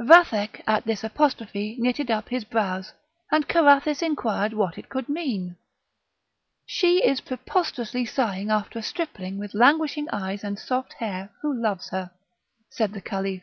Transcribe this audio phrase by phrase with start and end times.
[0.00, 2.94] Vathek at this apostrophe knitted up his brows,
[3.30, 5.56] and Carathis inquired what it could mean.
[6.64, 11.90] "She is preposterously sighing after a stripling with languishing eyes and soft hair, who loves
[11.90, 12.10] her,"
[12.70, 13.42] said the Caliph.